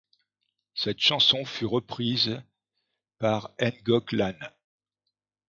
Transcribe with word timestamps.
Cette 0.73 0.97
chanson 0.99 1.45
fut 1.45 1.67
reprise 1.67 2.41
par 3.19 3.53
Ngọc 3.87 4.13
Lan. 4.13 4.33